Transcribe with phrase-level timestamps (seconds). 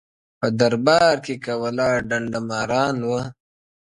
[0.39, 3.21] په دربار کي که ولاړ ډنډه ماران وه،